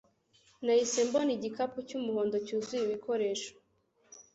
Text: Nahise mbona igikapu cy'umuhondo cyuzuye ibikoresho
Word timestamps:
Nahise 0.63 0.99
mbona 1.07 1.31
igikapu 1.37 1.77
cy'umuhondo 1.87 2.35
cyuzuye 2.45 2.83
ibikoresho 2.85 3.51